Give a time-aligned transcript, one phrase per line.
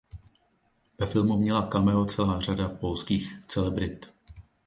[0.99, 4.13] Ve filmu měla cameo celá řada polských celebrit.